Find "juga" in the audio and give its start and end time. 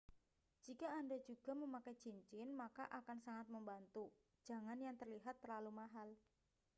1.27-1.51